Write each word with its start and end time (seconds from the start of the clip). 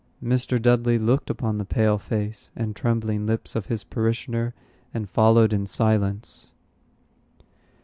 Mr. 0.23 0.59
Dudley 0.59 0.97
looked 0.97 1.29
upon 1.29 1.59
the 1.59 1.63
pale 1.63 1.99
face 1.99 2.49
and 2.55 2.75
trembling 2.75 3.27
lips 3.27 3.55
of 3.55 3.67
his 3.67 3.83
parishioner, 3.83 4.55
and 4.95 5.07
followed 5.07 5.53
in 5.53 5.67
silence. 5.67 6.51